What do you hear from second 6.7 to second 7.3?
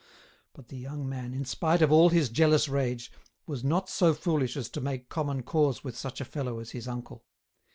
his uncle.